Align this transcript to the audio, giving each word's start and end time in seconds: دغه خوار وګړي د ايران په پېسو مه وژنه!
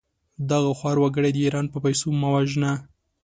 دغه 0.49 0.69
خوار 0.79 0.97
وګړي 0.99 1.31
د 1.33 1.37
ايران 1.45 1.65
په 1.73 1.77
پېسو 1.83 2.07
مه 2.21 2.29
وژنه! 2.33 2.71